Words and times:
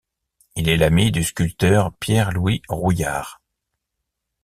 Il 0.55 0.67
est 0.67 0.77
l'ami 0.77 1.11
du 1.11 1.23
sculpteur 1.23 1.93
Pierre 1.99 2.31
Louis 2.31 2.63
Rouillard. 2.67 3.39